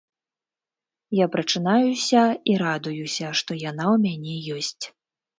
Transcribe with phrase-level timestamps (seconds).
[1.17, 4.85] Я прачынаюся і радуюся, што яна ў мяне ёсць.